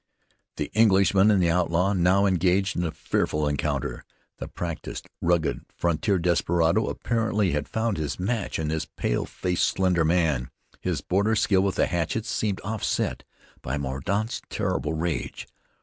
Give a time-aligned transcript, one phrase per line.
[0.55, 4.03] The Englishman and the outlaw now engaged in a fearful encounter.
[4.39, 10.03] The practiced, rugged, frontier desperado apparently had found his match in this pale faced, slender
[10.03, 10.49] man.
[10.79, 13.21] His border skill with the hatchet seemed offset
[13.61, 15.47] by Mordaunt's terrible rage.